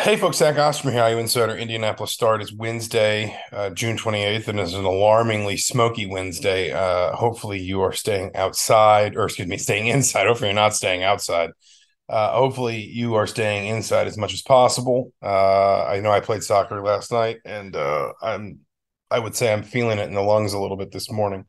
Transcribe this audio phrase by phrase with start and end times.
[0.00, 1.54] Hey folks, Zach Osterman here, IU Insider.
[1.54, 6.72] Indianapolis start is Wednesday, uh, June 28th, and it's an alarmingly smoky Wednesday.
[6.72, 10.26] Uh, hopefully you are staying outside, or excuse me, staying inside.
[10.26, 11.50] Hopefully you're not staying outside.
[12.08, 15.12] Uh, hopefully you are staying inside as much as possible.
[15.22, 18.60] Uh, I know I played soccer last night, and uh, I'm
[19.10, 21.44] I would say I'm feeling it in the lungs a little bit this morning.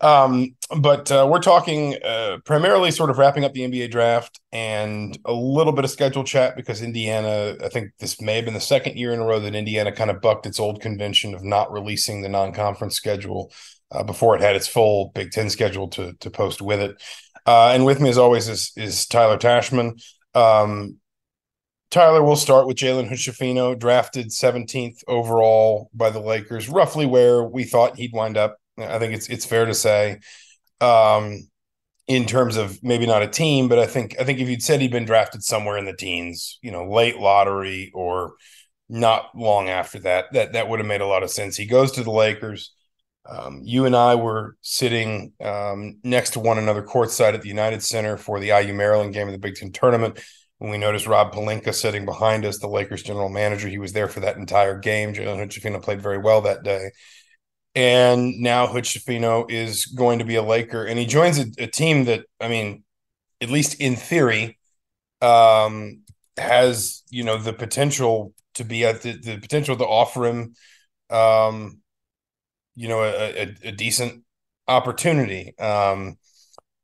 [0.00, 5.16] Um, but uh, we're talking uh, primarily sort of wrapping up the NBA draft and
[5.24, 8.60] a little bit of schedule chat because Indiana, I think this may have been the
[8.60, 11.72] second year in a row that Indiana kind of bucked its old convention of not
[11.72, 13.52] releasing the non conference schedule
[13.90, 17.02] uh, before it had its full Big Ten schedule to, to post with it.
[17.46, 20.02] Uh, and with me, as always, is, is Tyler Tachman.
[20.34, 20.96] Um,
[21.90, 27.62] Tyler, we'll start with Jalen Hood drafted 17th overall by the Lakers, roughly where we
[27.62, 28.58] thought he'd wind up.
[28.78, 30.20] I think it's it's fair to say,
[30.80, 31.48] um,
[32.06, 34.80] in terms of maybe not a team, but I think I think if you'd said
[34.80, 38.34] he'd been drafted somewhere in the teens, you know, late lottery or
[38.88, 41.56] not long after that, that that would have made a lot of sense.
[41.56, 42.72] He goes to the Lakers.
[43.28, 47.82] Um, you and I were sitting um, next to one another courtside at the United
[47.82, 50.20] Center for the IU Maryland game of the Big Ten tournament
[50.58, 54.08] when we noticed Rob Pelinka sitting behind us, the Lakers general manager, he was there
[54.08, 55.12] for that entire game.
[55.12, 56.90] Jalen Hood played very well that day.
[57.76, 58.88] And now Hood
[59.50, 62.84] is going to be a Laker, and he joins a, a, team that, I mean,
[63.42, 64.58] at least in theory,
[65.20, 66.00] um,
[66.38, 70.54] has you know the potential to be at the, the potential to offer him,
[71.10, 71.80] um,
[72.74, 74.24] you know, a, a, a decent
[74.66, 75.56] opportunity.
[75.58, 76.16] Um,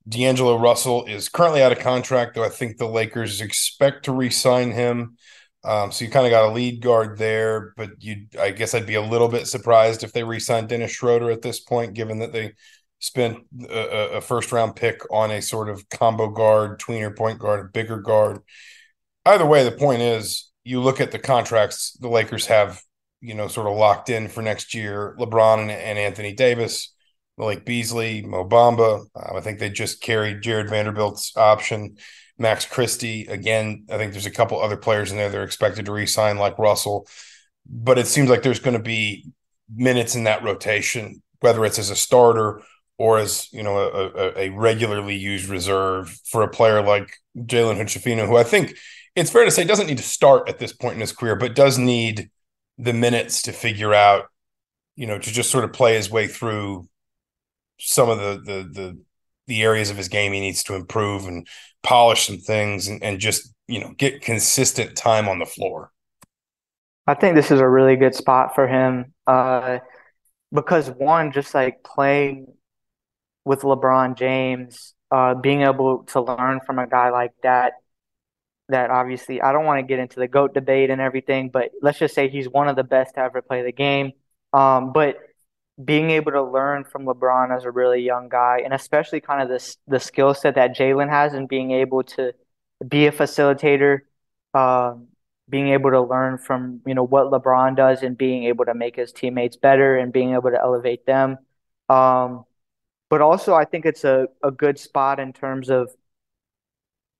[0.06, 4.72] D'Angelo Russell is currently out of contract, though I think the Lakers expect to re-sign
[4.72, 5.16] him.
[5.64, 8.86] Um, so you kind of got a lead guard there, but you, I guess, I'd
[8.86, 12.32] be a little bit surprised if they re-signed Dennis Schroeder at this point, given that
[12.32, 12.54] they
[12.98, 17.68] spent a, a first-round pick on a sort of combo guard, tweener point guard, a
[17.68, 18.40] bigger guard.
[19.24, 22.82] Either way, the point is, you look at the contracts the Lakers have,
[23.20, 25.16] you know, sort of locked in for next year.
[25.18, 26.92] LeBron and, and Anthony Davis
[27.38, 29.04] Malik Beasley, Mo Bamba.
[29.14, 31.96] Uh, I think they just carried Jarred Vanderbilt's option.
[32.38, 33.26] Max Christie.
[33.26, 36.38] Again, I think there's a couple other players in there that are expected to re-sign
[36.38, 37.06] like Russell.
[37.68, 39.30] But it seems like there's going to be
[39.74, 42.62] minutes in that rotation, whether it's as a starter
[42.98, 48.28] or as you know a, a regularly used reserve for a player like Jalen Hood
[48.28, 48.76] who I think
[49.16, 51.54] it's fair to say doesn't need to start at this point in his career, but
[51.54, 52.30] does need
[52.78, 54.26] the minutes to figure out,
[54.96, 56.88] you know, to just sort of play his way through
[57.78, 58.98] some of the the the
[59.48, 61.46] the areas of his game he needs to improve and
[61.82, 65.90] polish some things and, and just you know get consistent time on the floor.
[67.06, 69.78] I think this is a really good spot for him uh,
[70.52, 72.46] because one, just like playing
[73.44, 77.74] with LeBron James, uh, being able to learn from a guy like that.
[78.68, 81.98] That obviously, I don't want to get into the goat debate and everything, but let's
[81.98, 84.12] just say he's one of the best to ever play the game.
[84.52, 85.16] Um, but
[85.82, 89.48] being able to learn from LeBron as a really young guy, and especially kind of
[89.48, 92.32] this the skill set that Jalen has, and being able to
[92.86, 94.00] be a facilitator,
[94.54, 95.08] um,
[95.48, 98.96] being able to learn from you know what LeBron does, and being able to make
[98.96, 101.38] his teammates better, and being able to elevate them.
[101.88, 102.44] Um,
[103.10, 105.90] but also, I think it's a, a good spot in terms of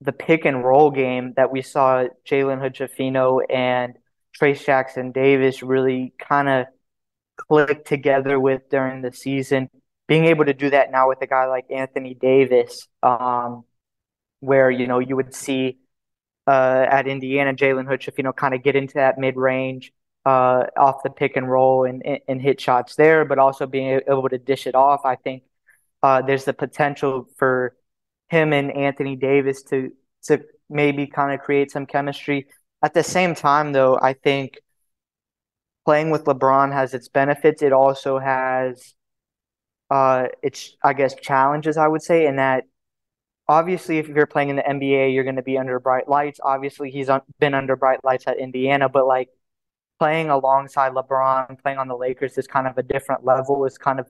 [0.01, 3.95] the pick and roll game that we saw Jalen Hood and
[4.39, 6.67] Trayce Jackson Davis really kind of
[7.37, 9.71] click together with during the season.
[10.09, 13.65] Being able to do that now with a guy like Anthony Davis, um,
[14.41, 15.79] where you know you would see
[16.47, 19.93] uh, at Indiana Jalen Hood kind of get into that mid range
[20.25, 24.29] uh, off the pick and roll and, and hit shots there, but also being able
[24.29, 25.03] to dish it off.
[25.05, 25.45] I think
[26.03, 27.77] uh, there's the potential for
[28.29, 29.93] him and Anthony Davis to
[30.25, 32.47] to maybe kind of create some chemistry.
[32.83, 34.59] At the same time, though, I think
[35.85, 37.63] playing with LeBron has its benefits.
[37.63, 38.95] It also has
[39.91, 42.65] uh, its, I guess, challenges, I would say, in that
[43.49, 46.41] obviously if you're playing in the NBA, you're going to be under bright lights.
[46.43, 49.29] Obviously, he's un- been under bright lights at Indiana, but like
[49.99, 53.65] playing alongside LeBron, playing on the Lakers is kind of a different level.
[53.67, 54.09] It's kind of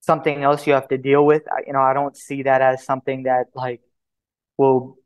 [0.00, 1.42] something else you have to deal with.
[1.50, 3.80] I, you know, I don't see that as something that like
[4.56, 4.96] will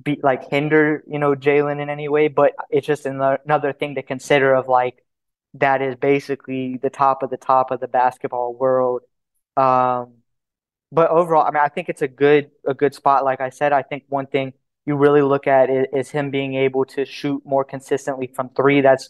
[0.00, 4.02] be like hinder you know Jalen in any way, but it's just another thing to
[4.02, 5.04] consider of like
[5.54, 9.02] that is basically the top of the top of the basketball world.
[9.56, 10.14] Um,
[10.90, 13.24] but overall, I mean, I think it's a good a good spot.
[13.24, 14.52] Like I said, I think one thing
[14.86, 18.80] you really look at is, is him being able to shoot more consistently from three.
[18.80, 19.08] That's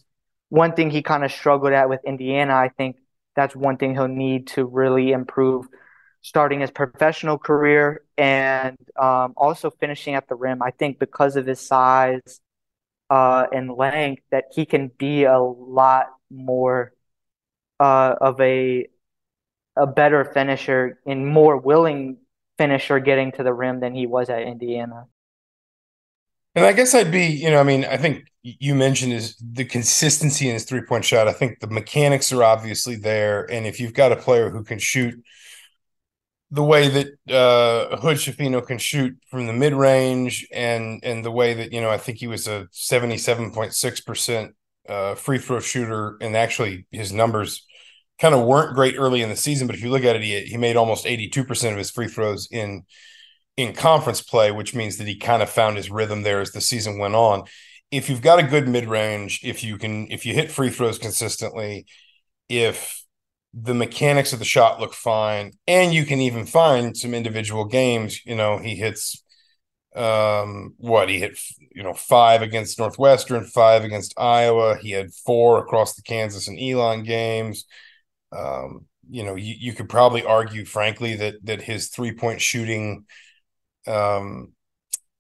[0.49, 2.55] one thing he kind of struggled at with Indiana.
[2.55, 2.97] I think
[3.35, 5.67] that's one thing he'll need to really improve
[6.23, 10.62] starting his professional career and um, also finishing at the rim.
[10.62, 12.40] I think because of his size
[13.11, 16.92] uh, and length, that he can be a lot more
[17.81, 18.88] uh, of a
[19.76, 22.19] a better finisher and more willing
[22.58, 25.06] finisher getting to the rim than he was at Indiana.
[26.54, 29.64] And I guess I'd be, you know, I mean, I think you mentioned is the
[29.64, 31.26] consistency in his three point shot.
[31.26, 34.78] I think the mechanics are obviously there, and if you've got a player who can
[34.78, 35.20] shoot
[36.50, 41.30] the way that uh, Hood Schifino can shoot from the mid range, and and the
[41.32, 44.54] way that you know, I think he was a seventy seven point six percent
[44.88, 47.66] uh, free throw shooter, and actually his numbers
[48.20, 49.66] kind of weren't great early in the season.
[49.66, 51.90] But if you look at it, he he made almost eighty two percent of his
[51.90, 52.82] free throws in
[53.56, 56.60] in conference play, which means that he kind of found his rhythm there as the
[56.60, 57.44] season went on.
[57.90, 60.98] If you've got a good mid range, if you can, if you hit free throws
[60.98, 61.87] consistently,
[62.48, 63.04] if
[63.52, 68.20] the mechanics of the shot look fine, and you can even find some individual games,
[68.26, 69.22] you know, he hits
[69.94, 71.38] um what he hit
[71.73, 76.58] you know five against northwestern five against iowa he had four across the kansas and
[76.61, 77.64] elon games
[78.32, 83.05] um you know you, you could probably argue frankly that that his three point shooting
[83.87, 84.52] um,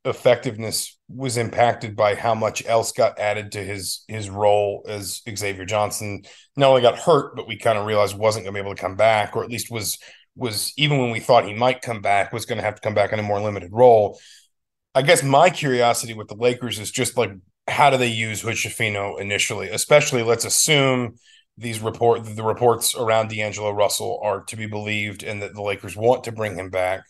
[0.04, 5.64] effectiveness was impacted by how much else got added to his his role as Xavier
[5.64, 6.22] Johnson.
[6.56, 8.80] Not only got hurt, but we kind of realized wasn't going to be able to
[8.80, 9.98] come back, or at least was
[10.36, 12.94] was even when we thought he might come back, was going to have to come
[12.94, 14.18] back in a more limited role.
[14.94, 17.32] I guess my curiosity with the Lakers is just like
[17.66, 18.58] how do they use Hood
[19.18, 19.70] initially?
[19.70, 21.16] Especially, let's assume
[21.56, 25.96] these report the reports around D'Angelo Russell are to be believed, and that the Lakers
[25.96, 27.04] want to bring him back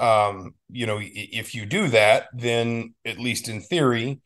[0.00, 4.20] um, you know, if you do that, then at least in theory,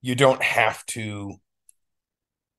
[0.00, 1.34] you don't have to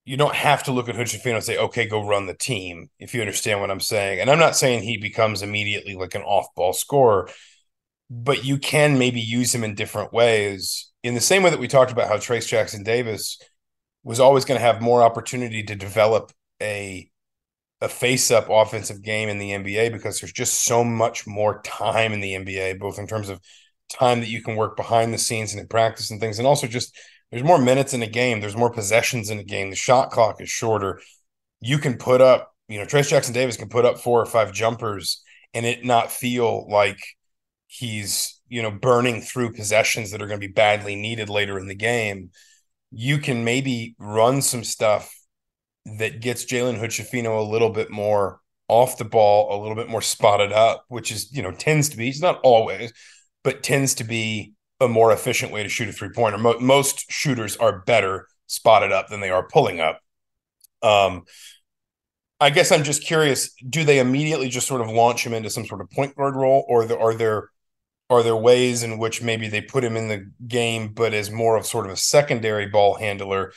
[0.06, 3.14] you don't have to look at Hood and say, okay, go run the team, if
[3.14, 4.20] you understand what I'm saying.
[4.20, 7.30] And I'm not saying he becomes immediately like an off-ball scorer,
[8.10, 10.90] but you can maybe use him in different ways.
[11.04, 13.40] In the same way that we talked about how Trayce Jackson Davis
[14.04, 17.10] was always going to have more opportunity to develop a
[17.82, 22.12] a face up offensive game in the NBA because there's just so much more time
[22.12, 23.40] in the NBA, both in terms of
[23.90, 26.68] time that you can work behind the scenes and in practice and things, and also
[26.68, 26.98] just
[27.32, 30.42] there's more minutes in a game, there's more possessions in a game, the shot clock
[30.42, 31.00] is shorter.
[31.62, 34.52] You can put up, you know, Trayce Jackson Davis can put up four or five
[34.52, 35.24] jumpers
[35.54, 37.00] and it not feel like
[37.72, 41.68] he's, you know, burning through possessions that are going to be badly needed later in
[41.68, 42.32] the game.
[42.92, 45.14] You can maybe run some stuff
[45.86, 49.88] that gets Jalen Hood Schifino a little bit more off the ball, a little bit
[49.88, 52.92] more spotted up, which is, you know, tends to be, it's not always,
[53.44, 56.40] but tends to be a more efficient way to shoot a three pointer.
[56.40, 60.00] Mo- most shooters are better spotted up than they are pulling up.
[60.82, 61.26] Um,
[62.40, 65.66] I guess I'm just curious: do they immediately just sort of launch him into some
[65.66, 67.50] sort of point guard role, or the, are there
[68.10, 71.56] are there ways in which maybe they put him in the game, but as more
[71.56, 73.54] of sort of a secondary ball handler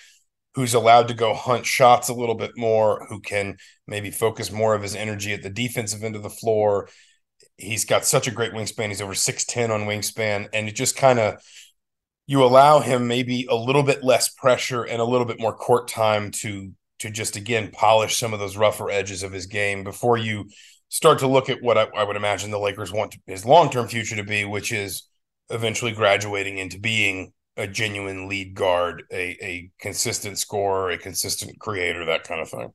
[0.54, 4.74] who's allowed to go hunt shots a little bit more, who can maybe focus more
[4.74, 6.88] of his energy at the defensive end of the floor.
[7.56, 8.88] He's got such a great wingspan.
[8.88, 10.48] He's over 6'10 on wingspan.
[10.52, 11.42] And it just kind of,
[12.26, 15.88] you allow him maybe a little bit less pressure and a little bit more court
[15.88, 20.16] time to to just again polish some of those rougher edges of his game before
[20.16, 20.48] you
[20.92, 23.70] start to look at what I, I would imagine the Lakers want to, his long
[23.70, 25.08] term future to be, which is
[25.48, 32.04] eventually graduating into being a genuine lead guard, a a consistent scorer, a consistent creator,
[32.04, 32.72] that kind of thing.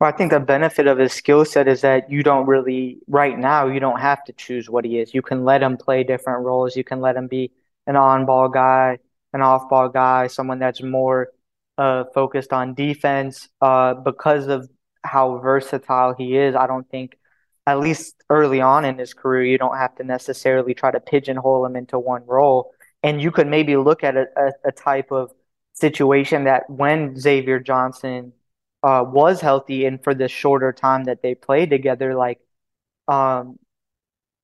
[0.00, 3.36] Well, I think the benefit of his skill set is that you don't really, right
[3.36, 5.12] now, you don't have to choose what he is.
[5.12, 6.76] You can let him play different roles.
[6.76, 7.50] You can let him be
[7.86, 8.98] an on ball guy,
[9.32, 11.30] an off ball guy, someone that's more
[11.76, 13.48] uh, focused on defense.
[13.60, 14.70] Uh, because of
[15.04, 17.18] how versatile he is, I don't think,
[17.66, 21.66] at least early on in his career, you don't have to necessarily try to pigeonhole
[21.66, 25.32] him into one role and you could maybe look at a, a, a type of
[25.74, 28.32] situation that when Xavier Johnson
[28.82, 32.40] uh, was healthy and for the shorter time that they played together, like
[33.06, 33.58] um,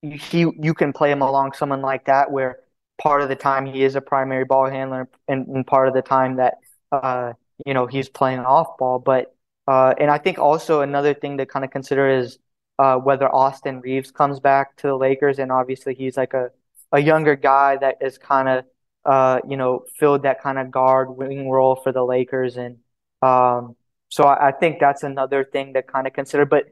[0.03, 2.59] he you can play him along someone like that where
[2.99, 6.03] part of the time he is a primary ball handler and, and part of the
[6.03, 6.59] time that
[6.93, 7.33] uh,
[7.67, 8.99] you know he's playing off ball.
[8.99, 9.34] But
[9.67, 12.39] uh, and I think also another thing to kind of consider is
[12.79, 16.51] uh, whether Austin Reaves comes back to the Lakers, and obviously he's like a
[16.93, 18.65] a younger guy that is kind of
[19.05, 22.57] uh, you know, filled that kind of guard wing role for the Lakers.
[22.57, 22.79] And
[23.23, 23.77] um,
[24.09, 26.47] so I, I think that's another thing to kind of consider.
[26.47, 26.67] But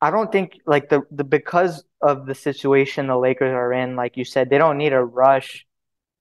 [0.00, 4.16] I don't think like the, the because of the situation the Lakers are in, like
[4.16, 5.66] you said, they don't need to rush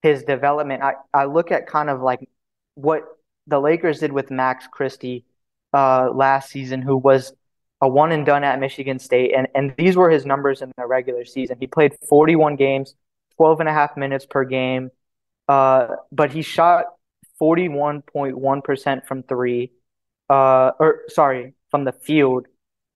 [0.01, 0.83] his development.
[0.83, 2.27] I, I look at kind of like
[2.75, 3.03] what
[3.47, 5.25] the Lakers did with Max Christie
[5.75, 7.33] uh, last season, who was
[7.81, 9.33] a one and done at Michigan State.
[9.35, 11.57] And, and these were his numbers in the regular season.
[11.59, 12.95] He played 41 games,
[13.37, 14.89] 12 and a half minutes per game,
[15.49, 16.85] uh, but he shot
[17.41, 19.73] 41.1% from three.
[20.29, 22.47] Uh, or sorry, from the field.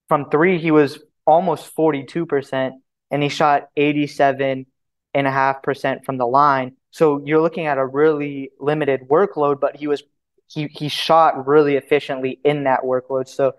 [0.07, 2.71] From three, he was almost 42%,
[3.11, 6.77] and he shot 87.5% from the line.
[6.91, 10.01] So you're looking at a really limited workload, but he was
[10.49, 13.27] he he shot really efficiently in that workload.
[13.27, 13.53] So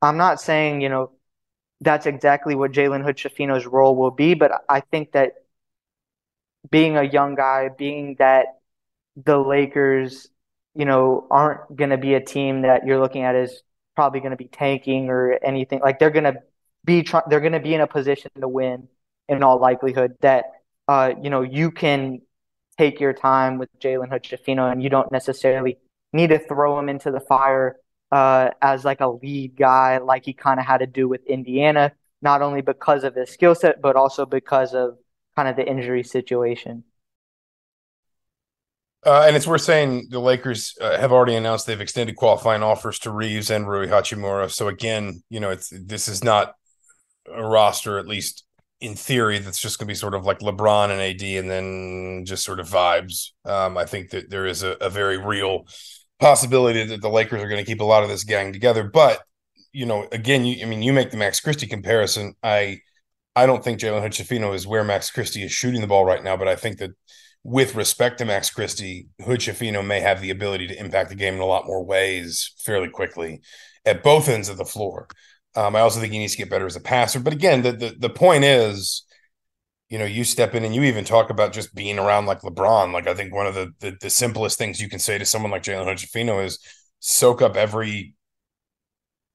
[0.00, 1.10] I'm not saying, you know,
[1.80, 5.32] that's exactly what Jalen Hood-Schifino's role will be, but I think that
[6.70, 8.60] being a young guy, being that
[9.16, 10.28] the Lakers,
[10.74, 13.62] you know, aren't going to be a team that you're looking at as
[13.96, 15.80] probably going to be tanking or anything.
[15.80, 16.36] Like they're going to
[16.84, 18.88] be try- they're going to be in a position to win
[19.28, 20.16] in all likelihood.
[20.20, 20.44] That
[20.86, 22.22] uh, you know, you can
[22.76, 25.78] take your time with Jalen Hood-Schifino and you don't necessarily
[26.12, 27.76] need to throw him into the fire
[28.10, 31.92] uh, as like a lead guy, like he kind of had to do with Indiana,
[32.22, 34.96] not only because of his skill set, but also because of
[35.36, 36.84] kind of the injury situation.
[39.06, 42.98] Uh, and it's worth saying the Lakers uh, have already announced they've extended qualifying offers
[42.98, 44.50] to Reaves and Rui Hachimura.
[44.50, 46.54] So again, you know, it's this is not
[47.32, 48.44] a roster, at least
[48.80, 52.24] in theory, that's just going to be sort of like LeBron and AD, and then
[52.24, 53.30] just sort of vibes.
[53.44, 55.66] Um, I think that there is a, a very real
[56.20, 58.84] possibility that the Lakers are going to keep a lot of this gang together.
[58.84, 59.22] But
[59.72, 62.34] you know, again, you, I mean, you make the Max Christie comparison.
[62.42, 62.80] I
[63.36, 66.36] I don't think Jalen Hood-Schifino is where Max Christie is shooting the ball right now,
[66.36, 66.90] but I think that
[67.44, 71.40] with respect to Max Christie, Hood-Schifino may have the ability to impact the game in
[71.40, 73.40] a lot more ways fairly quickly
[73.84, 75.06] at both ends of the floor.
[75.54, 77.20] Um, I also think he needs to get better as a passer.
[77.20, 79.04] But again, the, the the point is,
[79.88, 82.92] you know, you step in and you even talk about just being around like LeBron.
[82.92, 85.50] Like I think one of the the, the simplest things you can say to someone
[85.50, 86.58] like Jalen Hood-Schifino is
[87.00, 88.14] soak up every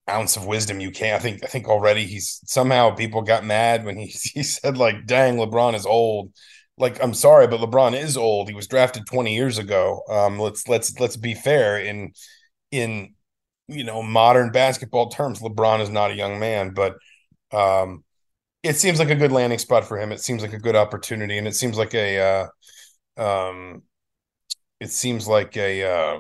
[0.09, 1.15] ounce of wisdom you can.
[1.15, 5.05] I think I think already he's somehow people got mad when he he said like,
[5.05, 6.31] "Dang, LeBron is old."
[6.77, 8.49] Like I'm sorry, but LeBron is old.
[8.49, 10.01] He was drafted 20 years ago.
[10.09, 12.13] Um, let's let's let's be fair in
[12.71, 13.15] in
[13.67, 15.39] you know modern basketball terms.
[15.41, 16.95] LeBron is not a young man, but
[17.51, 18.03] um,
[18.63, 20.11] it seems like a good landing spot for him.
[20.11, 22.49] It seems like a good opportunity, and it seems like a
[23.17, 23.83] uh, um,
[24.79, 26.19] it seems like a uh,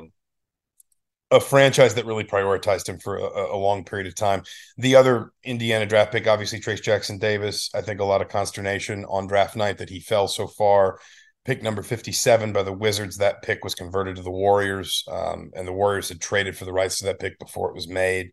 [1.31, 4.43] a franchise that really prioritized him for a, a, long period of time.
[4.77, 7.71] The other Indiana draft pick, obviously Trayce Jackson Davis.
[7.73, 10.99] I think a lot of consternation on draft night that he fell so far.
[11.45, 13.17] Pick number 57 by the Wizards.
[13.17, 16.73] That pick was converted to the Warriors, um, and the Warriors had traded for the
[16.73, 18.31] rights to that pick before it was made.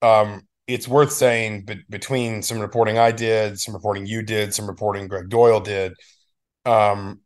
[0.00, 4.66] Um, it's worth saying, but between some reporting I did, some reporting you did, some
[4.66, 5.94] reporting Greg Doyle did,
[6.64, 7.20] um,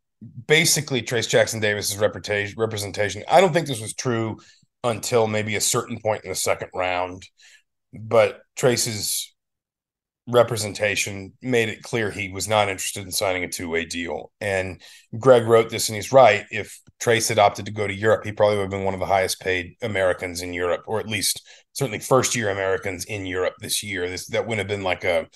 [0.47, 3.23] basically Trayce Jackson Davis's reputation representation.
[3.29, 4.37] I don't think this was true
[4.83, 7.27] until maybe a certain point in the second round.
[7.93, 9.33] But Trayce's
[10.27, 14.31] representation made it clear he was not interested in signing a two way deal.
[14.41, 14.81] And
[15.17, 16.45] Greg wrote this, and he's right.
[16.51, 18.99] If Trayce had opted to go to Europe, he probably would have been one of
[18.99, 23.53] the highest paid Americans in Europe, or at least certainly first year Americans in Europe
[23.59, 24.09] this year.
[24.09, 25.27] This that wouldn't have been like a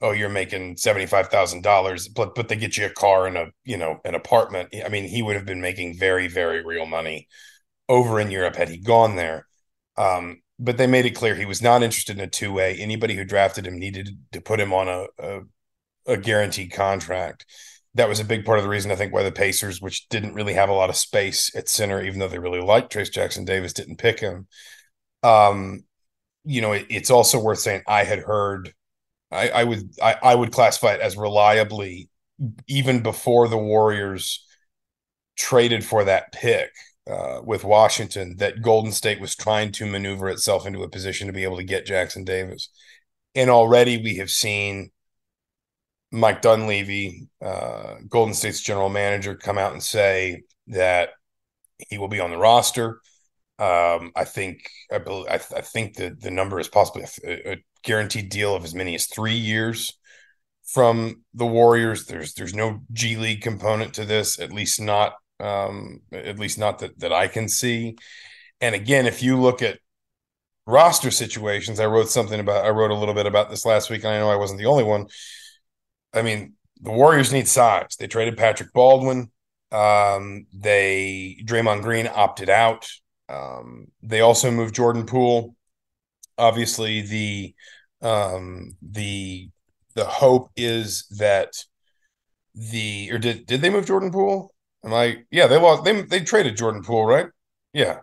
[0.00, 3.36] oh you're making seventy five thousand dollars, but but they get you a car and
[3.36, 4.74] a you know an apartment.
[4.84, 7.28] I mean, he would have been making very very real money
[7.88, 9.46] over in Europe had he gone there.
[9.96, 12.76] Um, but they made it clear he was not interested in a two way.
[12.76, 15.40] Anybody who drafted him needed to put him on a, a,
[16.06, 17.46] a guaranteed contract.
[17.94, 20.34] That was a big part of the reason I think why the Pacers, which didn't
[20.34, 23.44] really have a lot of space at center, even though they really liked Trayce Jackson
[23.44, 24.46] Davis, didn't pick him.
[25.22, 25.80] Um,
[26.44, 28.72] you know, it, it's also worth saying I had heard,
[29.30, 32.08] I, I would I, I would classify it as reliably
[32.66, 34.46] even before the Warriors
[35.36, 36.70] traded for that pick
[37.08, 41.32] uh, with Washington that Golden State was trying to maneuver itself into a position to
[41.32, 42.70] be able to get Jackson Davis.
[43.34, 44.90] And already we have seen
[46.12, 51.10] Mike Dunleavy, uh, Golden State's general manager, come out and say that
[51.88, 53.00] he will be on the roster.
[53.60, 57.64] Um, I think I, believe, I, I, think the the number is possibly a, a,
[57.82, 59.98] guaranteed deal of as many as three years
[60.64, 62.06] from the Warriors.
[62.06, 66.78] There's there's no G League component to this, at least not um, at least not
[66.78, 67.96] that that I can see.
[68.62, 69.78] And again, if you look at
[70.66, 74.04] roster situations, I wrote something about I wrote a little bit about this last week,
[74.04, 75.06] and I know I wasn't the only one.
[76.14, 77.96] I mean, the Warriors need size.
[77.98, 79.30] They traded Patrick Baldwin.
[79.70, 82.88] Um, they Draymond Green opted out.
[83.30, 85.54] Um, they also moved Jordan Poole.
[86.36, 87.54] Obviously, the
[88.02, 89.50] um, the
[89.94, 91.52] the hope is that
[92.54, 94.52] the or did did they move Jordan Poole?
[94.84, 95.24] Am I?
[95.30, 95.84] Yeah, they lost.
[95.84, 97.26] They they traded Jordan Poole, right?
[97.72, 98.00] Yeah.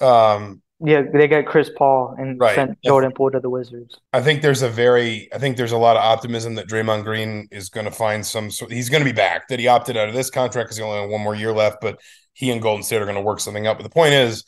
[0.00, 2.54] Um, yeah, they got Chris Paul and Right.
[2.54, 3.98] sent Jordan Poole to the Wizards.
[4.12, 7.48] I think there's a very, I think there's a lot of optimism that Draymond Green
[7.50, 8.72] is going to find some sort.
[8.72, 9.48] He's going to be back.
[9.48, 11.78] That he opted out of this contract because he only had one more year left,
[11.80, 11.98] but
[12.34, 13.78] he and Golden State are going to work something out.
[13.78, 14.44] But the point is,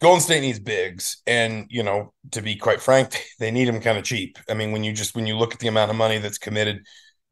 [0.00, 3.98] Golden State needs bigs, and you know, to be quite frank, they need them kind
[3.98, 4.38] of cheap.
[4.48, 6.84] I mean, when you just when you look at the amount of money that's committed,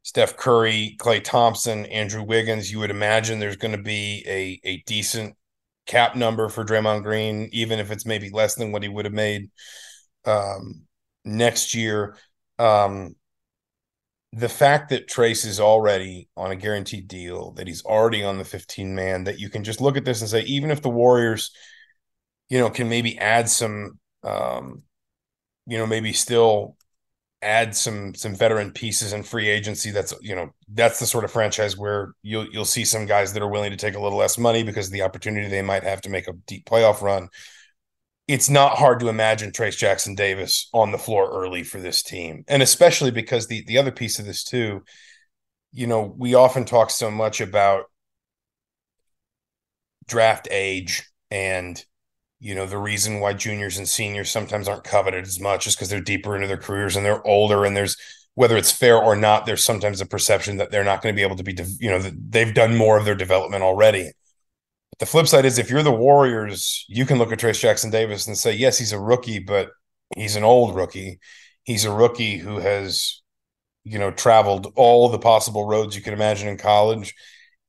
[0.03, 4.83] Steph Curry, Klay Thompson, Andrew Wiggins, you would imagine there's going to be a a
[4.85, 5.35] decent
[5.85, 9.13] cap number for Draymond Green, even if it's maybe less than what he would have
[9.13, 9.49] made
[10.25, 10.83] um,
[11.25, 12.15] next year.
[12.59, 13.15] Um,
[14.33, 18.43] the fact that Trayce is already on a guaranteed deal, that he's already on the
[18.43, 21.51] 15 man, that you can just look at this and say, even if the Warriors,
[22.49, 24.83] you know, can maybe add some, um,
[25.65, 26.77] you know, maybe still
[27.41, 29.91] add some some veteran pieces in free agency.
[29.91, 33.43] That's you know that's the sort of franchise where you'll you'll see some guys that
[33.43, 36.01] are willing to take a little less money because of the opportunity they might have
[36.01, 37.29] to make a deep playoff run.
[38.27, 42.43] It's not hard to imagine Trayce Jackson Davis on the floor early for this team,
[42.47, 44.83] and especially because the the other piece of this too,
[45.71, 47.85] you know, we often talk so much about
[50.07, 51.83] draft age and
[52.39, 55.89] you know the reason why juniors and seniors sometimes aren't coveted as much is because
[55.89, 57.97] they're deeper into their careers and they're older and there's
[58.35, 61.23] whether it's fair or not there's sometimes a perception that they're not going to be
[61.23, 64.11] able to be de- you know they've done more of their development already.
[64.91, 67.89] But the flip side is if you're the warriors you can look at trayce jackson
[67.89, 69.71] davis and say yes he's a rookie but
[70.15, 71.19] he's an old rookie.
[71.63, 73.21] He's a rookie who has
[73.83, 77.15] you know traveled all the possible roads you can imagine in college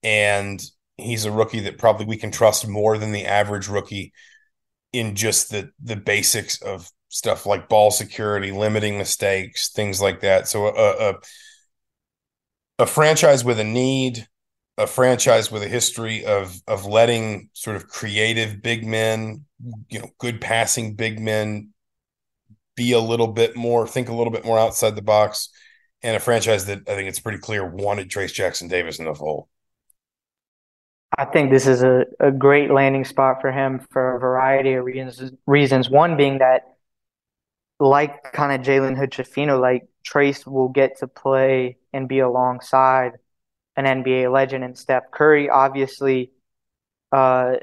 [0.02, 0.62] and
[0.96, 4.12] he's a rookie that probably we can trust more than the average rookie
[4.92, 10.48] in just the the basics of stuff like ball security, limiting mistakes, things like that.
[10.48, 11.14] So a, a
[12.78, 14.26] a franchise with a need,
[14.76, 19.44] a franchise with a history of of letting sort of creative big men,
[19.88, 21.70] you know, good passing big men
[22.76, 25.48] be a little bit more, think a little bit more outside the box,
[26.02, 29.14] and a franchise that I think it's pretty clear wanted Trayce Jackson Davis in the
[29.14, 29.48] fold.
[31.18, 34.84] I think this is a, a great landing spot for him for a variety of
[34.84, 35.32] reasons.
[35.46, 36.76] Reasons one being that,
[37.80, 43.14] like kind of Jalen Hood-Schifino, like Trayce will get to play and be alongside
[43.76, 45.50] an NBA legend and Steph Curry.
[45.50, 46.30] Obviously,
[47.10, 47.56] uh,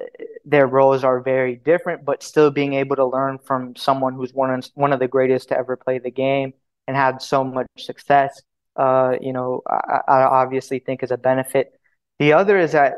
[0.43, 4.53] their roles are very different, but still being able to learn from someone who's one
[4.53, 6.53] of, one of the greatest to ever play the game
[6.87, 8.41] and had so much success,
[8.75, 11.79] uh, you know, I, I obviously think is a benefit.
[12.19, 12.95] The other is that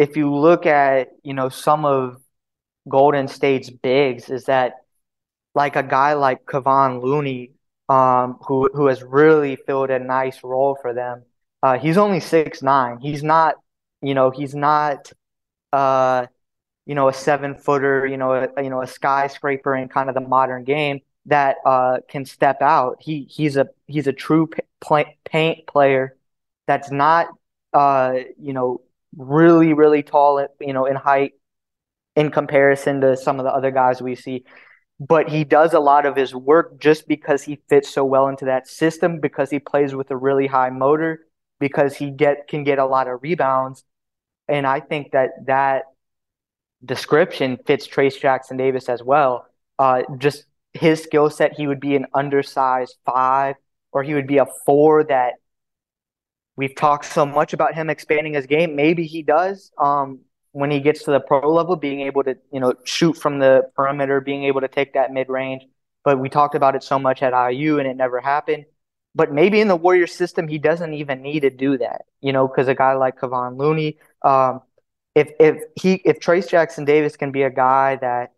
[0.00, 2.22] if you look at, you know, some of
[2.88, 4.74] Golden State's bigs, is that
[5.54, 7.52] like a guy like Kevon Looney,
[7.88, 11.24] um, who who has really filled a nice role for them.
[11.62, 12.98] Uh, he's only six nine.
[13.00, 13.56] He's not,
[14.02, 15.12] you know, he's not,
[15.72, 16.26] uh,
[16.86, 20.14] you know, a seven footer, you know, a, you know, a skyscraper in kind of
[20.14, 22.98] the modern game that uh, can step out.
[23.00, 24.62] He he's a he's a true p-
[25.24, 26.16] paint player
[26.66, 27.28] that's not,
[27.72, 28.80] uh, you know,
[29.16, 31.32] really really tall, you know, in height
[32.16, 34.44] in comparison to some of the other guys we see.
[34.98, 38.44] But he does a lot of his work just because he fits so well into
[38.46, 41.20] that system because he plays with a really high motor
[41.58, 43.82] because he get can get a lot of rebounds.
[44.48, 45.84] And I think that that
[46.84, 49.46] description fits Trayce Jackson Davis as well.
[49.78, 53.56] Uh, just his skill set he would be an undersized 5
[53.92, 55.34] or he would be a 4 that
[56.60, 60.20] we've talked so much about him expanding his game maybe he does um,
[60.52, 63.62] when he gets to the pro level, being able to, you know, shoot from the
[63.76, 65.62] perimeter, being able to take that mid range.
[66.04, 68.64] But we talked about it so much at IU and it never happened.
[69.14, 72.46] But maybe in the Warrior system, he doesn't even need to do that, you know,
[72.46, 74.62] because a guy like Kevon Looney, um,
[75.14, 78.32] if if he if Trayce Jackson Davis can be a guy that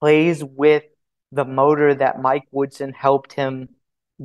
[0.00, 0.82] plays with
[1.30, 3.68] the motor that Mike Woodson helped him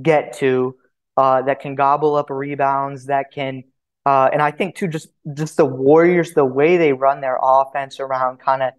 [0.02, 0.76] get to,
[1.20, 3.64] uh, that can gobble up rebounds, that can
[4.06, 8.00] uh, and I think too, just just the Warriors, the way they run their offense
[8.00, 8.74] around kind of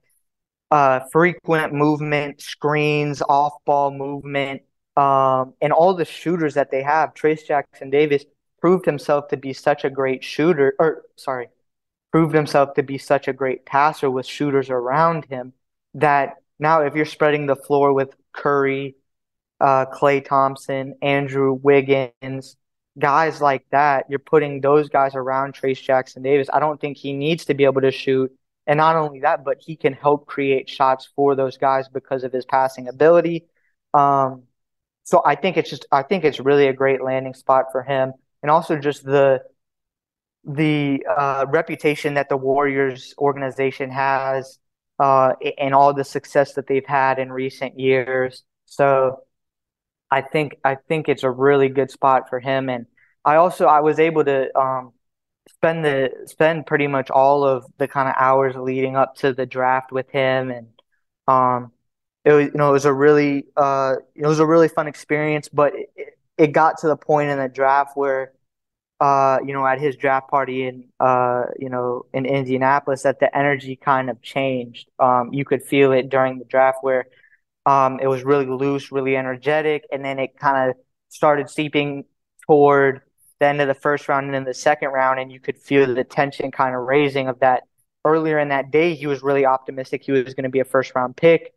[0.71, 4.63] uh, frequent movement, screens, off ball movement,
[4.97, 7.13] um, and all the shooters that they have.
[7.15, 8.25] Trayce Jackson Davis
[8.61, 11.49] proved himself to be such a great shooter, or sorry,
[12.11, 15.53] proved himself to be such a great passer with shooters around him
[15.95, 18.97] that now if you're spreading the floor with Curry,
[19.61, 22.57] uh, Klay Thompson, Andrew Wiggins,
[22.99, 26.49] guys like that, you're putting those guys around Trayce Jackson Davis.
[26.53, 28.33] I don't think he needs to be able to shoot.
[28.67, 32.33] And not only that, but he can help create shots for those guys because of
[32.33, 33.47] his passing ability.
[33.95, 34.45] Um,
[35.05, 38.13] so I think it's just I think it's really a great landing spot for him,
[38.43, 39.43] and also just the
[40.45, 44.59] the uh, reputation that the Warriors organization has,
[45.01, 48.45] uh, and all the success that they've had in recent years.
[48.67, 49.25] So
[50.11, 52.69] I think I think it's a really good spot for him.
[52.69, 52.87] And
[53.25, 54.93] I also I was able to um,
[55.49, 59.47] spend the spend pretty much all of the kind of hours leading up to the
[59.47, 60.69] draft with him, and
[61.29, 61.73] um,
[62.25, 65.49] it was you know it was a really uh, it was a really fun experience.
[65.49, 68.33] But it, it got to the point in the draft where
[69.01, 73.35] uh, you know, at his draft party in, uh, you know, in Indianapolis, that the
[73.37, 74.91] energy kind of changed.
[74.99, 77.07] Um, you could feel it during the draft where
[77.67, 80.77] um, it was really loose, really energetic, and then it kind of
[81.09, 82.05] started seeping
[82.47, 83.03] toward
[83.39, 85.95] the end of the first round and then the second round, and you could feel
[85.95, 87.65] the tension kind of raising of that.
[88.05, 90.95] Earlier in that day, he was really optimistic he was going to be a first
[90.95, 91.53] round pick.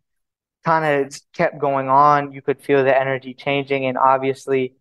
[0.66, 2.34] Kind of kept going on.
[2.34, 4.76] You could feel the energy changing, and obviously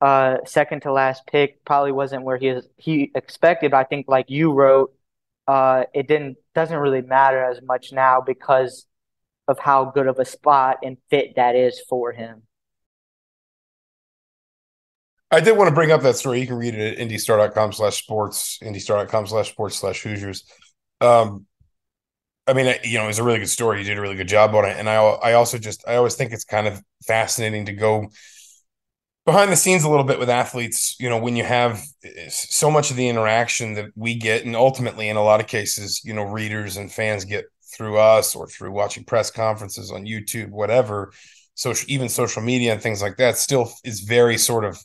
[0.00, 3.72] uh, second to last pick probably wasn't where he is, he expected.
[3.74, 4.94] I think, like you wrote,
[5.46, 8.86] uh, it didn't doesn't really matter as much now because
[9.48, 12.42] of how good of a spot and fit that is for him.
[15.30, 16.40] I did want to bring up that story.
[16.40, 20.44] You can read it at indystar.com slash sports, indystar.com slash sports slash Hoosiers.
[21.00, 21.46] Um,
[22.46, 23.80] I mean, you know, it was a really good story.
[23.80, 24.76] You did a really good job on it.
[24.76, 28.08] And I, I also just, I always think it's kind of fascinating to go
[29.26, 31.84] behind the scenes a little bit with athletes you know when you have
[32.28, 36.00] so much of the interaction that we get and ultimately in a lot of cases
[36.04, 37.44] you know readers and fans get
[37.76, 41.12] through us or through watching press conferences on youtube whatever
[41.54, 44.78] social even social media and things like that still is very sort of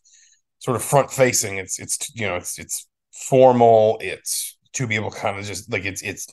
[0.59, 3.97] sort of front facing it's it's you know it's it's formal.
[4.01, 6.27] It's to be able to kind of just like it's it's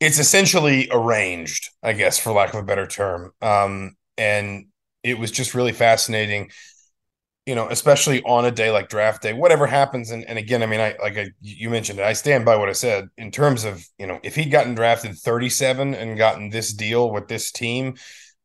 [0.00, 3.32] it's essentially arranged i guess for lack of a better term.
[3.42, 4.66] Um and
[5.02, 6.50] it was just really fascinating
[7.46, 10.10] you know, especially on a day like draft day, whatever happens.
[10.10, 12.68] And, and again, I mean, I like I, you mentioned it, I stand by what
[12.68, 16.74] I said in terms of, you know, if he'd gotten drafted 37 and gotten this
[16.74, 17.94] deal with this team,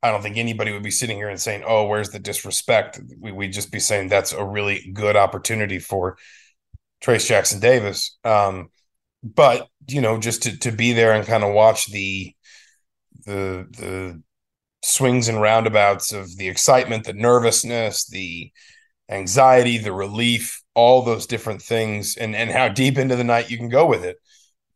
[0.03, 2.99] I don't think anybody would be sitting here and saying, oh, where's the disrespect?
[3.19, 6.17] We, we'd just be saying that's a really good opportunity for
[7.03, 8.17] Trayce Jackson Davis.
[8.23, 8.69] Um,
[9.23, 12.35] but, you know, just to, to be there and kind of watch the,
[13.25, 14.21] the, the,
[14.83, 18.51] swings and roundabouts of the excitement, the nervousness, the
[19.11, 23.57] anxiety, the relief, all those different things, and and how deep into the night you
[23.57, 24.17] can go with it.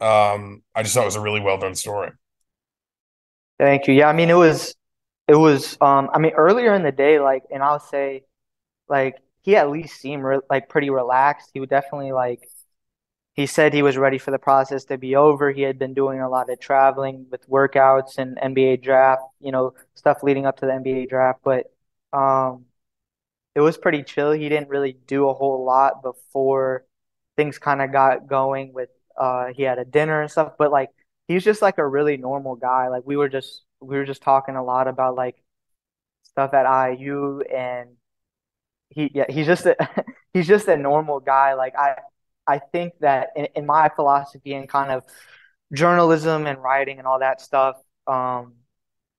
[0.02, 2.12] Um, I just thought it was a really well done story.
[3.58, 3.94] Thank you.
[3.94, 4.76] Yeah, I mean it was
[5.28, 8.24] it was um I mean earlier in the day, like, and I'll say,
[8.90, 11.52] like he at least seemed re- like pretty relaxed.
[11.54, 12.50] He would definitely like
[13.36, 15.52] he said he was ready for the process to be over.
[15.52, 19.74] He had been doing a lot of traveling with workouts and NBA draft, you know,
[19.96, 21.42] stuff leading up to the NBA draft.
[21.44, 21.72] But
[22.14, 22.66] um,
[23.56, 24.32] it was pretty chill.
[24.32, 26.86] He didn't really do a whole lot before
[27.38, 30.90] things kind of got going with uh he had a dinner and stuff, but like
[31.28, 32.90] he's just like a really normal guy.
[32.90, 35.36] Like we were just we were just talking a lot about like
[36.24, 37.90] stuff at IU and
[38.90, 39.76] he yeah, he's just a
[40.34, 41.54] he's just a normal guy.
[41.54, 41.98] Like I
[42.48, 45.04] I think that in, in my philosophy and kind of
[45.74, 48.54] journalism and writing and all that stuff, um,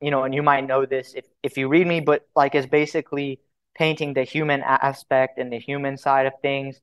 [0.00, 2.66] you know, and you might know this if if you read me, but like it's
[2.66, 3.40] basically
[3.76, 6.80] painting the human aspect and the human side of things.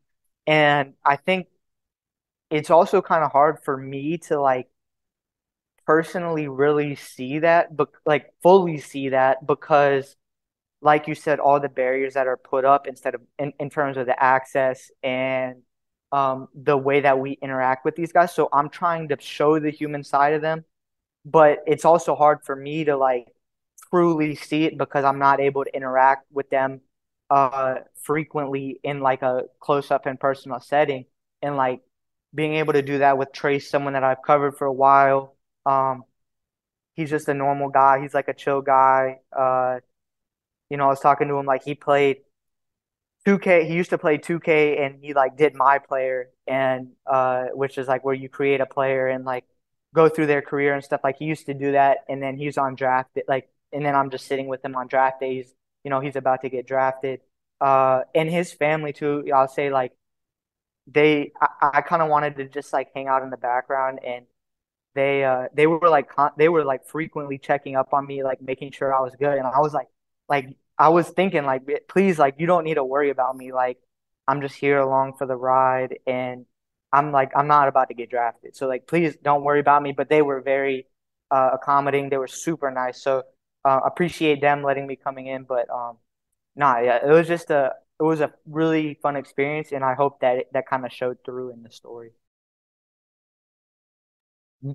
[0.48, 1.48] And I think
[2.50, 4.68] it's also kind of hard for me to like
[5.86, 10.16] personally really see that, but like fully see that because
[10.82, 13.98] like you said, all the barriers that are put up instead of in, in terms
[13.98, 15.62] of the access and
[16.12, 18.36] um, the way that we interact with these guys.
[18.36, 20.66] So I'm trying to show the human side of them,
[21.26, 23.33] but it's also hard for me to like
[23.94, 26.82] truly see it because I'm not able to interact with them
[27.30, 31.06] uh, frequently in like a close up and personal setting.
[31.42, 31.82] And like
[32.34, 35.36] being able to do that with Trayce, someone that I've covered for a while.
[35.66, 36.06] Um,
[36.96, 38.02] he's just a normal guy.
[38.02, 39.20] He's like a chill guy.
[39.32, 39.80] Uh,
[40.70, 42.18] you know, I was talking to him like he played
[43.26, 43.68] 2K.
[43.68, 47.88] He used to play 2K and he like did my player and uh, which is
[47.88, 49.46] like where you create a player and like
[49.94, 51.02] go through their career and stuff.
[51.04, 54.10] Like he used to do that, and then he's on draft like, and then I'm
[54.10, 55.54] just sitting with him on draft days.
[55.84, 57.22] You know, he's about to get drafted.
[57.62, 59.26] Uh, and his family too.
[59.34, 59.94] I'll say like
[60.88, 64.26] they, I, I kind of wanted to just like hang out in the background, and
[64.96, 68.72] they, uh, they were like, they were like frequently checking up on me, like making
[68.72, 69.88] sure I was good, and I was like,
[70.30, 73.78] like I was thinking like, please, like you don't need to worry about me, like
[74.28, 76.46] I'm just here along for the ride, and
[76.92, 78.56] I'm like I'm not about to get drafted.
[78.56, 79.94] So like, please don't worry about me.
[79.94, 80.88] But they were very
[81.32, 82.10] uh, accommodating.
[82.10, 83.02] They were super nice.
[83.04, 83.24] So
[83.65, 85.43] uh, appreciate them letting me coming in.
[85.43, 85.97] But um,
[86.56, 90.19] nah, yeah, it was just a it was a really fun experience, and I hope
[90.21, 92.12] that it, that kind of showed through in the story.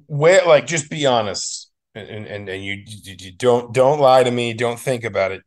[0.06, 4.52] Where, like, just be honest, and and and you, you don't don't lie to me.
[4.52, 5.42] Don't think about it.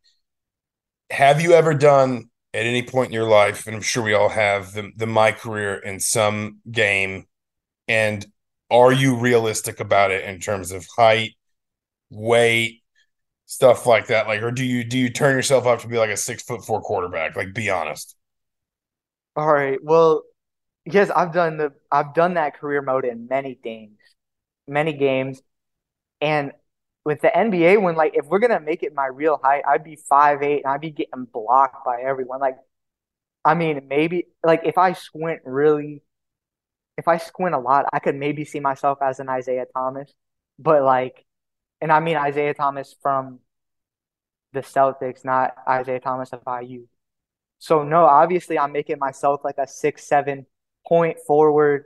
[1.11, 4.29] Have you ever done at any point in your life, and I'm sure we all
[4.29, 7.25] have the the my career in some game,
[7.87, 8.25] and
[8.69, 11.35] are you realistic about it in terms of height,
[12.09, 12.80] weight,
[13.51, 14.27] stuff like that?
[14.27, 16.65] Like, or do you do you turn yourself up to be like a six foot
[16.65, 17.35] four quarterback?
[17.35, 18.15] Like, be honest.
[19.35, 19.77] All right.
[19.83, 20.23] Well,
[20.85, 23.97] yes, I've done the I've done that career mode in many things,
[24.67, 25.41] many games,
[26.21, 26.53] and
[27.05, 29.97] with the NBA, when like if we're gonna make it my real height, I'd be
[29.97, 32.39] five eight and I'd be getting blocked by everyone.
[32.41, 32.57] Like,
[33.45, 36.03] I mean, maybe like if I squint really,
[36.97, 40.13] if I squint a lot, I could maybe see myself as an Isaiah Thomas,
[40.59, 41.25] but like,
[41.81, 43.39] and I mean Isaiah Thomas from
[44.53, 46.87] the Celtics, not Isiah Thomas of IU.
[47.59, 50.45] So no, obviously I'm making myself like a six seven
[50.87, 51.85] point forward.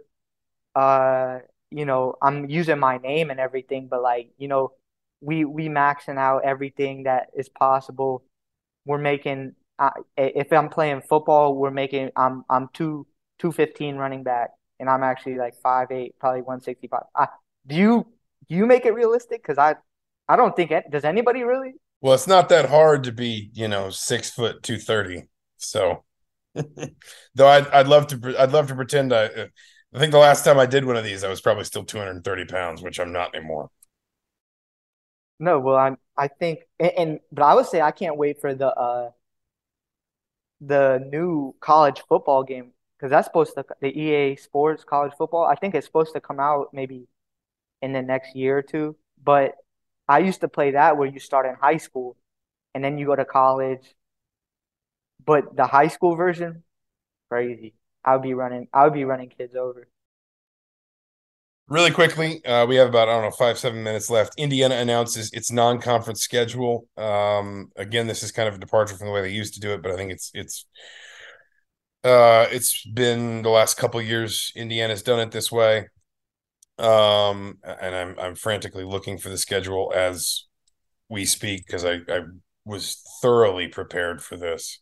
[0.76, 1.40] Uh,
[1.72, 4.74] you know, I'm using my name and everything, but like you know
[5.22, 8.24] we we maxing out everything that is possible.
[8.86, 13.08] We're making uh, if I'm playing football, we're making I'm I'm two
[13.40, 17.04] two fifteen running back, and I'm actually like five eight, probably one sixty five.
[17.68, 18.08] Do you
[18.50, 19.42] you make it realistic?
[19.42, 19.76] Because I
[20.28, 21.04] I don't think it does.
[21.04, 21.74] Anybody really?
[22.02, 25.24] Well, it's not that hard to be you know six foot two thirty.
[25.58, 26.04] So,
[27.36, 29.50] though I'd I'd love to I'd love to pretend I.
[29.94, 32.46] I think the last time I did one of these, I was probably still 230
[32.46, 33.70] pounds, which I'm not anymore.
[35.40, 35.98] No, well, I'm.
[36.18, 39.12] I think, and, and but I would say I can't wait for the uh
[40.62, 45.46] the new college football game because that's supposed to the EA Sports college football.
[45.46, 47.08] I think it's supposed to come out maybe
[47.86, 48.98] in the next year or two.
[49.24, 49.54] But
[50.10, 52.18] I used to play that where you start in high school
[52.74, 53.96] and then you go to college.
[55.24, 56.64] But the high school version,
[57.30, 57.76] crazy.
[58.04, 58.68] I would be running.
[58.74, 59.88] I would be running kids over.
[61.68, 64.34] Really quickly, uh, we have about I don't know five seven minutes left.
[64.38, 66.88] Indiana announces its non-conference schedule.
[66.98, 69.74] Um, again, this is kind of a departure from the way they used to do
[69.74, 70.66] it, but I think it's it's
[72.04, 75.88] uh, it's been the last couple years Indiana's done it this way.
[76.78, 80.46] Um, and I'm I'm frantically looking for the schedule as
[81.10, 82.22] we speak because I I
[82.66, 84.82] was thoroughly prepared for this.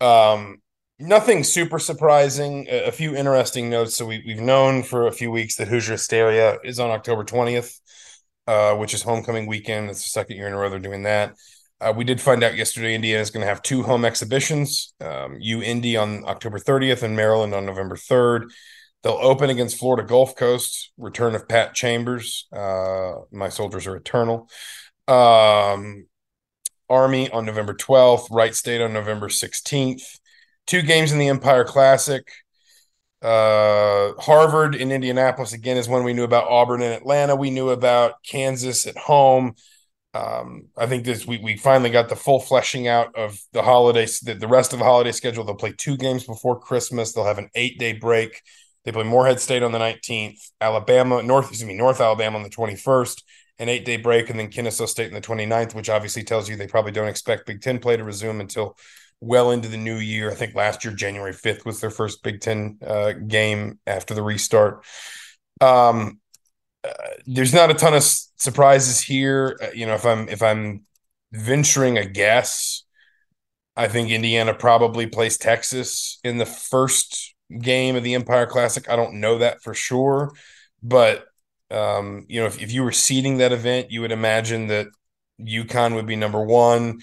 [0.00, 0.62] Um,
[0.98, 2.66] nothing super surprising.
[2.70, 3.96] A, a, few interesting notes.
[3.96, 7.80] So we, we've known for a few weeks that Hoosier Hysteria is on October 20th,
[8.46, 9.90] uh, which is homecoming weekend.
[9.90, 11.34] It's the second year in a row they're doing that.
[11.80, 15.36] Uh, we did find out yesterday Indiana is going to have two home exhibitions um,
[15.40, 18.50] U Indy on October 30th and Maryland on November 3rd.
[19.02, 22.46] They'll open against Florida Gulf Coast, return of Pat Chambers.
[22.52, 24.48] Uh, my soldiers are eternal.
[25.08, 26.06] Um,
[26.88, 30.18] Army on November 12th, Wright State on November 16th
[30.70, 32.30] two games in the Empire Classic.
[33.20, 36.48] Uh, Harvard in Indianapolis again is one we knew about.
[36.48, 39.54] Auburn in Atlanta, we knew about Kansas at home.
[40.14, 44.20] Um, I think this we we finally got the full fleshing out of the holidays.
[44.20, 45.44] The, the rest of the holiday schedule.
[45.44, 47.12] They'll play two games before Christmas.
[47.12, 48.40] They'll have an eight day break.
[48.84, 52.50] They play Morehead State on the 19th, Alabama, North, excuse me, North Alabama on the
[52.50, 53.22] 21st,
[53.58, 56.56] an eight day break, and then Kennesaw State on the 29th, which obviously tells you
[56.56, 58.76] they probably don't expect Big Ten play to resume until
[59.20, 60.30] well into the new year.
[60.30, 64.22] I think last year, January 5th, was their first Big Ten uh, game after the
[64.22, 64.84] restart.
[65.60, 66.20] Um,
[66.82, 66.92] uh,
[67.26, 69.58] there's not a ton of surprises here.
[69.62, 70.84] Uh, you know, if I'm if I'm
[71.32, 72.84] venturing a guess,
[73.76, 78.88] I think Indiana probably plays Texas in the first game of the Empire Classic.
[78.88, 80.32] I don't know that for sure,
[80.82, 81.26] but
[81.70, 84.88] um, you know, if, if you were seeding that event, you would imagine that
[85.40, 87.00] UConn would be number one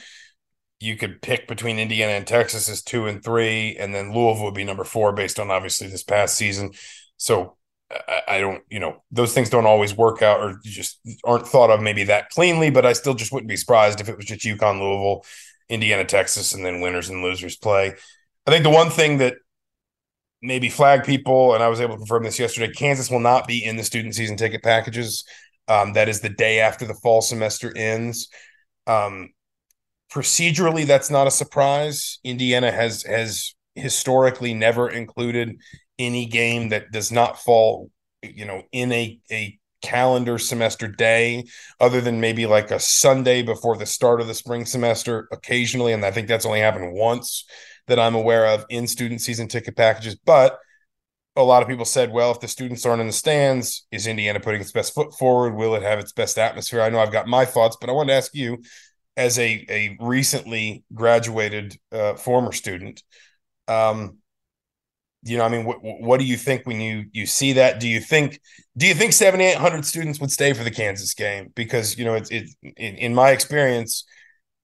[0.79, 4.53] you could pick between Indiana and Texas as two and three, and then Louisville would
[4.53, 6.71] be number four based on obviously this past season.
[7.17, 7.57] So
[7.91, 11.71] I, I don't, you know, those things don't always work out or just aren't thought
[11.71, 14.45] of maybe that cleanly, but I still just wouldn't be surprised if it was just
[14.45, 15.25] UConn, Louisville,
[15.67, 17.95] Indiana, Texas, and then winners and losers play.
[18.45, 19.35] I think the one thing that
[20.41, 23.63] maybe flag people, and I was able to confirm this yesterday, Kansas will not be
[23.63, 25.23] in the student season ticket packages.
[25.67, 28.29] Um, that is the day after the fall semester ends.
[28.85, 29.29] Um,
[30.11, 35.57] procedurally that's not a surprise indiana has has historically never included
[35.99, 37.91] any game that does not fall
[38.23, 41.45] you know in a a calendar semester day,
[41.79, 45.93] other than maybe like a Sunday before the start of the spring semester occasionally.
[45.93, 47.45] And I think that's only happened once
[47.87, 50.15] that I'm aware of in student season ticket packages.
[50.15, 50.59] But
[51.35, 54.39] a lot of people said, well, if the students aren't in the stands, is Indiana
[54.39, 55.55] putting its best foot forward?
[55.55, 56.81] Will it have its best atmosphere?
[56.81, 58.57] I know I've got my thoughts, but I wanted to ask you,
[59.15, 63.03] as a, a recently graduated uh, former student,
[63.67, 64.17] um,
[65.23, 67.79] you know, I mean, what, what do you think when you you see that?
[67.79, 68.39] Do you think
[68.77, 71.51] do you think seventy eight hundred students would stay for the Kansas game?
[71.55, 74.05] Because you know, it's it in, in my experience,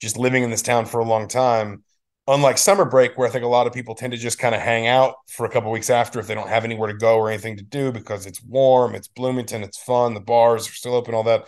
[0.02, 1.84] just living in this town for a long time,
[2.28, 4.62] unlike summer break, where I think a lot of people tend to just kind of
[4.62, 7.30] hang out for a couple weeks after if they don't have anywhere to go or
[7.30, 11.16] anything to do because it's warm, it's Bloomington, it's fun, the bars are still open,
[11.16, 11.48] all that.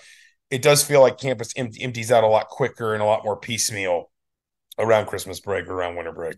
[0.52, 3.38] It does feel like campus empty, empties out a lot quicker and a lot more
[3.38, 4.12] piecemeal
[4.80, 6.38] around Christmas break or around winter break.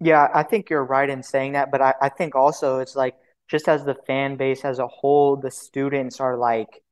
[0.00, 3.16] Yeah, I think you're right in saying that, but I, I think also it's like
[3.48, 6.82] just as the fan base as a whole, the students are like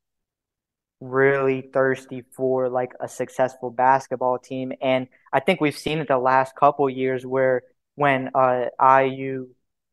[1.00, 4.72] really thirsty for like a successful basketball team.
[4.80, 7.62] And I think we've seen it the last couple years where
[7.94, 9.48] when uh, IU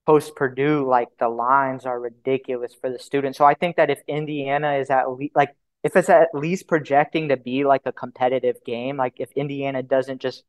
[0.06, 3.38] post Purdue, like the lines are ridiculous for the students.
[3.38, 7.30] So I think that if Indiana is at least like if it's at least projecting
[7.30, 10.44] to be like a competitive game, like if Indiana doesn't just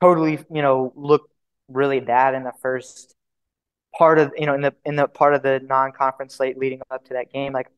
[0.00, 1.30] totally, you know, look
[1.68, 3.14] really bad in the first
[3.96, 7.04] part of you know in the in the part of the non-conference slate leading up
[7.04, 7.68] to that game like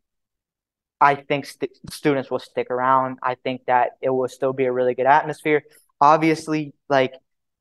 [1.00, 3.18] i think st- students will stick around.
[3.22, 5.62] I think that it will still be a really good atmosphere.
[6.00, 7.14] Obviously like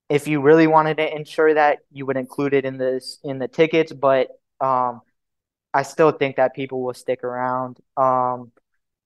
[0.10, 3.48] if you really wanted to ensure that you would include it in this in the
[3.48, 4.30] tickets but
[4.62, 5.02] um
[5.74, 7.78] i still think that people will stick around.
[7.96, 8.52] Um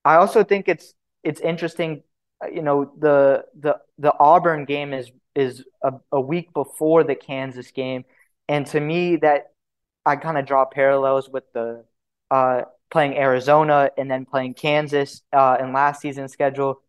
[0.06, 2.04] i also think it's it's interesting
[2.52, 7.72] you know the the the auburn game is is a, a week before the Kansas
[7.72, 8.06] game,
[8.48, 9.52] and to me that
[10.06, 11.86] I kind of draw parallels with the
[12.32, 16.82] uh, playing Arizona and then playing Kansas uh, in last season's schedule.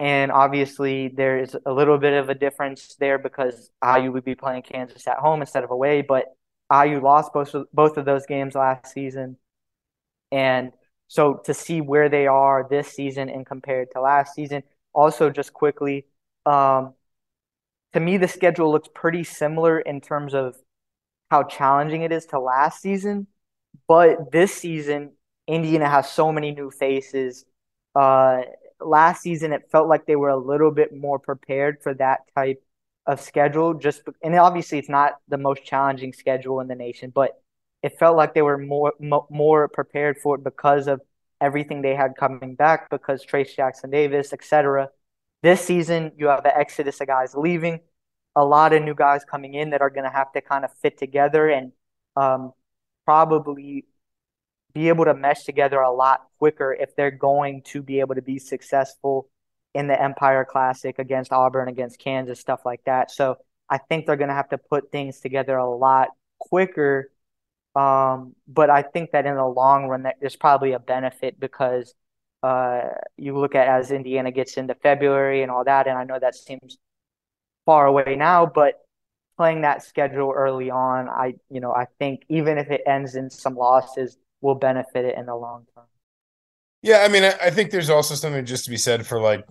[0.00, 4.62] And obviously, there's a little bit of a difference there because IU would be playing
[4.62, 6.02] Kansas at home instead of away.
[6.02, 6.34] But
[6.72, 9.36] IU lost both of, both of those games last season,
[10.32, 10.72] and
[11.08, 14.62] so to see where they are this season and compared to last season.
[14.92, 16.06] Also, just quickly,
[16.46, 16.94] um,
[17.94, 20.56] to me, the schedule looks pretty similar in terms of
[21.30, 23.28] how challenging it is to last season.
[23.88, 25.12] But this season,
[25.46, 27.44] Indiana has so many new faces.
[27.94, 28.42] Uh,
[28.80, 32.62] last season, it felt like they were a little bit more prepared for that type
[33.06, 33.74] of schedule.
[33.74, 37.40] Just and obviously, it's not the most challenging schedule in the nation, but
[37.82, 38.92] it felt like they were more
[39.30, 41.00] more prepared for it because of
[41.40, 44.88] everything they had coming back, because Trayce Jackson Davis, etc.
[45.44, 47.80] This season, you have an exodus of guys leaving,
[48.34, 50.72] a lot of new guys coming in that are going to have to kind of
[50.80, 51.72] fit together and
[52.16, 52.52] um,
[53.04, 53.84] probably
[54.72, 58.22] be able to mesh together a lot quicker if they're going to be able to
[58.22, 59.28] be successful
[59.74, 63.10] in the Empire Classic against Auburn, against Kansas, stuff like that.
[63.10, 63.36] So
[63.68, 67.10] I think they're going to have to put things together a lot quicker.
[67.76, 71.92] Um, but I think that in the long run, that there's probably a benefit because
[72.44, 76.18] uh, you look at as Indiana gets into February and all that, and I know
[76.18, 76.76] that seems
[77.64, 78.74] far away now, but
[79.38, 83.30] playing that schedule early on, I you know I think even if it ends in
[83.30, 85.86] some losses, will benefit it in the long term.
[86.82, 89.46] Yeah, I mean, I, I think there's also something just to be said for like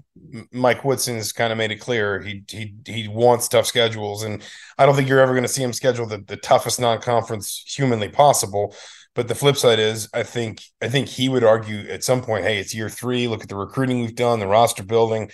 [0.51, 4.43] Mike Woodson's kind of made it clear he he he wants tough schedules, and
[4.77, 8.09] I don't think you're ever going to see him schedule the, the toughest non-conference humanly
[8.09, 8.75] possible.
[9.15, 12.45] But the flip side is, I think I think he would argue at some point,
[12.45, 13.27] hey, it's year three.
[13.27, 15.31] Look at the recruiting we've done, the roster building.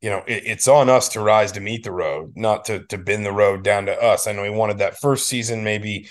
[0.00, 2.98] You know, it, it's on us to rise to meet the road, not to to
[2.98, 4.26] bend the road down to us.
[4.26, 5.64] I know he wanted that first season.
[5.64, 6.08] Maybe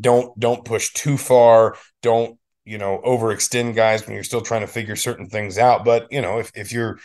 [0.00, 1.76] don't don't push too far.
[2.02, 5.84] Don't you know overextend guys when you're still trying to figure certain things out.
[5.84, 6.98] But you know, if if you're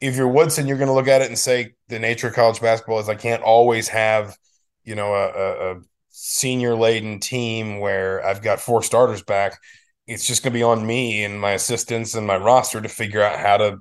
[0.00, 2.60] if you're Woodson, you're going to look at it and say the nature of college
[2.60, 4.36] basketball is I can't always have
[4.84, 5.80] you know a, a, a
[6.12, 9.58] senior laden team where I've got four starters back,
[10.06, 13.22] it's just going to be on me and my assistants and my roster to figure
[13.22, 13.78] out how to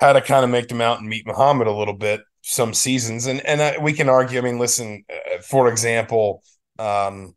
[0.00, 3.26] how to kind of make them out and meet Muhammad a little bit some seasons.
[3.26, 4.38] And and I, we can argue.
[4.38, 6.42] I mean, listen, uh, for example,
[6.78, 7.34] um,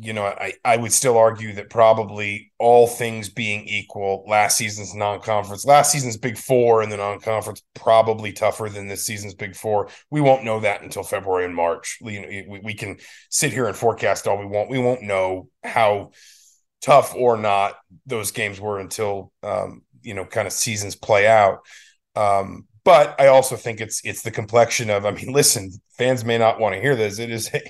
[0.00, 4.94] you know, I, I would still argue that probably all things being equal, last season's
[4.94, 9.88] non-conference, last season's Big Four in the non-conference probably tougher than this season's Big Four.
[10.10, 11.98] We won't know that until February and March.
[12.00, 12.98] You know, we, we can
[13.30, 14.70] sit here and forecast all we want.
[14.70, 16.12] We won't know how
[16.80, 17.74] tough or not
[18.06, 21.60] those games were until um, you know, kind of seasons play out.
[22.14, 25.04] Um, but I also think it's it's the complexion of.
[25.04, 27.18] I mean, listen, fans may not want to hear this.
[27.18, 27.60] It is a,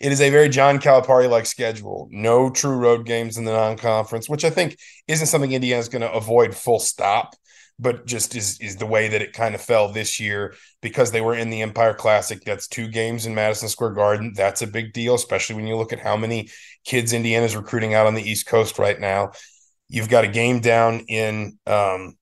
[0.00, 2.08] it is a very John Calipari like schedule.
[2.10, 4.76] No true road games in the non conference, which I think
[5.08, 7.34] isn't something Indiana's going to avoid full stop
[7.78, 11.20] but just is is the way that it kind of fell this year because they
[11.22, 12.42] were in the Empire Classic.
[12.44, 14.34] That's two games in Madison Square Garden.
[14.36, 16.50] That's a big deal, especially when you look at how many
[16.84, 19.32] kids Indiana's recruiting out on the East Coast right now.
[19.88, 22.16] You've got a game down in um,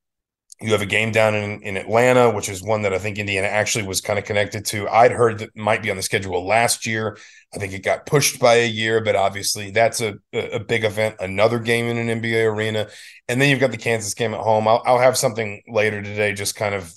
[0.64, 3.48] you have a game down in, in Atlanta, which is one that I think Indiana
[3.48, 4.88] actually was kind of connected to.
[4.88, 7.18] I'd heard that might be on the schedule last year.
[7.54, 11.16] I think it got pushed by a year, but obviously that's a, a big event,
[11.20, 12.88] another game in an NBA arena.
[13.28, 14.66] And then you've got the Kansas game at home.
[14.66, 16.90] I'll, I'll have something later today, just kind of,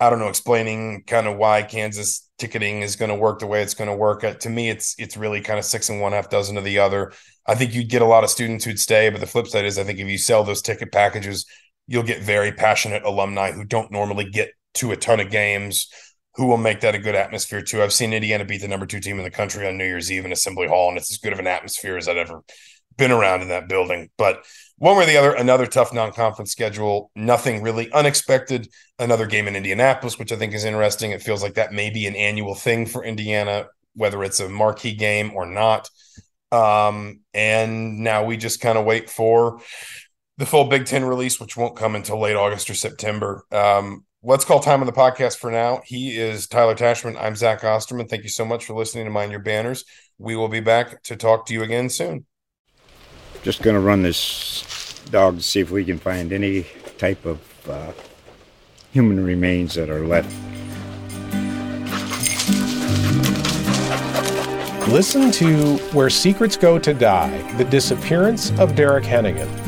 [0.00, 3.62] I don't know, explaining kind of why Kansas ticketing is going to work the way
[3.62, 4.24] it's going to work.
[4.24, 6.80] Uh, to me, it's it's really kind of six and one half dozen of the
[6.80, 7.12] other.
[7.46, 9.78] I think you'd get a lot of students who'd stay, but the flip side is
[9.78, 11.46] I think if you sell those ticket packages
[11.88, 15.88] you'll get very passionate alumni who don't normally get to a ton of games
[16.36, 17.82] who will make that a good atmosphere too.
[17.82, 20.24] I've seen Indiana beat the number two team in the country on New Year's Eve
[20.24, 22.44] in Assembly Hall, and it's as good of an atmosphere as I've ever
[22.96, 24.10] been around in that building.
[24.16, 24.44] But
[24.76, 27.10] one way or the other, another tough non-conference schedule.
[27.16, 28.68] Nothing really unexpected.
[28.98, 31.10] Another game in Indianapolis, which I think is interesting.
[31.10, 34.94] It feels like that may be an annual thing for Indiana, whether it's a marquee
[34.94, 35.88] game or not.
[36.52, 39.60] Um, and now we just kind of wait for
[40.38, 43.44] the full Big Ten release, which won't come until late August or September.
[43.50, 45.82] Um, let's call time on the podcast for now.
[45.84, 47.20] He is Tyler Tachman.
[47.20, 48.08] I'm Zach Osterman.
[48.08, 49.84] Thank you so much for listening to Mind Your Banners.
[50.16, 52.24] We will be back to talk to you again soon.
[53.42, 56.66] Just going to run this dog to see if we can find any
[56.98, 57.92] type of uh,
[58.92, 60.32] human remains that are left.
[64.88, 69.67] Listen to Where Secrets Go to Die The Disappearance of Derek Hennigan